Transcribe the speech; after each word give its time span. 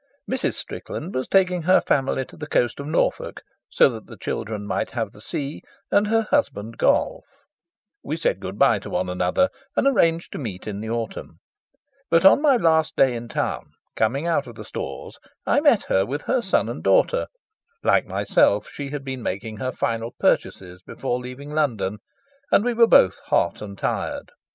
Mrs. 0.27 0.55
Strickland 0.55 1.13
was 1.13 1.27
taking 1.27 1.61
her 1.61 1.79
family 1.79 2.25
to 2.25 2.35
the 2.35 2.47
coast 2.47 2.79
of 2.79 2.87
Norfolk, 2.87 3.41
so 3.69 3.87
that 3.89 4.07
the 4.07 4.17
children 4.17 4.65
might 4.65 4.89
have 4.89 5.11
the 5.11 5.21
sea 5.21 5.61
and 5.91 6.07
her 6.07 6.23
husband 6.31 6.79
golf. 6.79 7.23
We 8.03 8.17
said 8.17 8.39
good 8.39 8.57
bye 8.57 8.79
to 8.79 8.89
one 8.89 9.09
another, 9.11 9.49
and 9.75 9.85
arranged 9.85 10.31
to 10.31 10.39
meet 10.39 10.65
in 10.65 10.79
the 10.79 10.89
autumn. 10.89 11.37
But 12.09 12.25
on 12.25 12.41
my 12.41 12.55
last 12.57 12.95
day 12.95 13.13
in 13.13 13.27
town, 13.27 13.73
coming 13.95 14.25
out 14.25 14.47
of 14.47 14.55
the 14.55 14.65
Stores, 14.65 15.19
I 15.45 15.59
met 15.61 15.83
her 15.83 16.03
with 16.03 16.23
her 16.23 16.41
son 16.41 16.67
and 16.67 16.81
daughter; 16.81 17.27
like 17.83 18.07
myself, 18.07 18.67
she 18.71 18.89
had 18.89 19.03
been 19.05 19.21
making 19.21 19.57
her 19.57 19.71
final 19.71 20.15
purchases 20.19 20.81
before 20.81 21.19
leaving 21.19 21.51
London, 21.51 21.99
and 22.51 22.65
we 22.65 22.73
were 22.73 22.87
both 22.87 23.19
hot 23.25 23.61
and 23.61 23.77
tired. 23.77 24.31